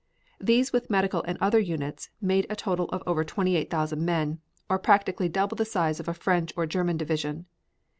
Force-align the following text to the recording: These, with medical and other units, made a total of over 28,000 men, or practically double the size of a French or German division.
These, 0.39 0.73
with 0.73 0.89
medical 0.89 1.21
and 1.27 1.37
other 1.39 1.59
units, 1.59 2.09
made 2.19 2.47
a 2.49 2.55
total 2.55 2.85
of 2.89 3.03
over 3.05 3.23
28,000 3.23 4.03
men, 4.03 4.39
or 4.67 4.79
practically 4.79 5.29
double 5.29 5.53
the 5.55 5.63
size 5.63 5.99
of 5.99 6.07
a 6.07 6.13
French 6.15 6.51
or 6.57 6.65
German 6.65 6.97
division. 6.97 7.45